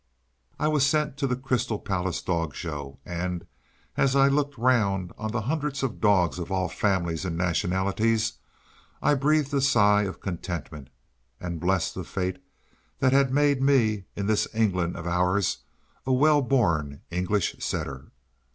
I 0.57 0.67
was 0.67 0.83
sent 0.83 1.15
to 1.17 1.27
the 1.27 1.35
Crystal 1.35 1.77
Palace 1.77 2.23
Dog 2.23 2.55
Show; 2.55 2.97
and, 3.05 3.45
as 3.95 4.15
I 4.15 4.29
looked 4.29 4.57
round 4.57 5.13
on 5.15 5.29
the 5.31 5.41
hundreds 5.41 5.83
of 5.83 6.01
dogs 6.01 6.39
of 6.39 6.51
all 6.51 6.69
families 6.69 7.23
and 7.23 7.37
nationalities, 7.37 8.33
I 8.99 9.13
breathed 9.13 9.53
a 9.53 9.61
sigh 9.61 10.05
of 10.05 10.19
contentment, 10.19 10.89
and 11.39 11.59
blessed 11.59 11.93
the 11.93 12.03
fate 12.03 12.41
that 12.97 13.13
had 13.13 13.31
made 13.31 13.61
me, 13.61 14.05
in 14.15 14.25
this 14.25 14.47
England 14.55 14.95
of 14.95 15.05
ours, 15.05 15.59
a 16.07 16.11
well 16.13 16.41
born 16.41 17.01
English 17.11 17.57
setter. 17.59 18.07